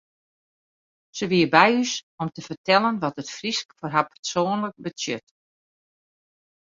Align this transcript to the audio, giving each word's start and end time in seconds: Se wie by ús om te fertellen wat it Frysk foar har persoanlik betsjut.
Se 1.17 1.25
wie 1.31 1.47
by 1.55 1.69
ús 1.81 1.91
om 2.21 2.29
te 2.33 2.41
fertellen 2.49 2.99
wat 3.03 3.19
it 3.21 3.33
Frysk 3.37 3.67
foar 3.77 3.93
har 3.95 4.09
persoanlik 4.13 4.75
betsjut. 4.83 5.25